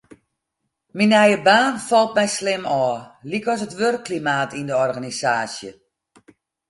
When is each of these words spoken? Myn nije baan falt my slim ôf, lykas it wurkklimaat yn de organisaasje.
Myn 0.99 1.11
nije 1.13 1.37
baan 1.45 1.75
falt 1.87 2.11
my 2.17 2.25
slim 2.37 2.63
ôf, 2.83 2.99
lykas 3.29 3.61
it 3.65 3.77
wurkklimaat 3.79 4.51
yn 4.59 4.67
de 4.69 4.75
organisaasje. 4.87 5.69